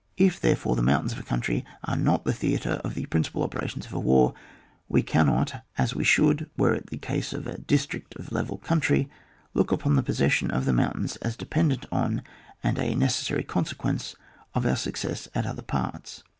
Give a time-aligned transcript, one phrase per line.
[0.17, 3.85] If, therefore, the mountains of a country are not the theatre of the principal operations
[3.85, 4.33] of a war,
[4.89, 9.11] we cannot, as we should were it the case of a district of level country,
[9.53, 12.23] look upon the possession of the mountains as dependent on
[12.63, 14.15] and a necessary consequence
[14.55, 16.23] of our success at other parts.